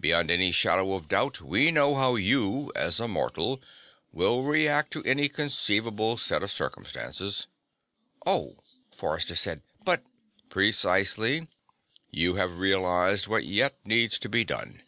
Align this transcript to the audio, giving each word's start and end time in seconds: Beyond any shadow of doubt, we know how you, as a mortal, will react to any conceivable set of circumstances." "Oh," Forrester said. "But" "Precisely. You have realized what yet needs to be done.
Beyond 0.00 0.30
any 0.30 0.50
shadow 0.50 0.94
of 0.94 1.08
doubt, 1.08 1.42
we 1.42 1.70
know 1.70 1.94
how 1.94 2.14
you, 2.16 2.72
as 2.74 2.98
a 2.98 3.06
mortal, 3.06 3.60
will 4.12 4.42
react 4.44 4.90
to 4.94 5.04
any 5.04 5.28
conceivable 5.28 6.16
set 6.16 6.42
of 6.42 6.50
circumstances." 6.50 7.48
"Oh," 8.24 8.56
Forrester 8.96 9.34
said. 9.34 9.60
"But" 9.84 10.04
"Precisely. 10.48 11.48
You 12.10 12.36
have 12.36 12.56
realized 12.58 13.28
what 13.28 13.44
yet 13.44 13.76
needs 13.84 14.18
to 14.20 14.30
be 14.30 14.42
done. 14.42 14.80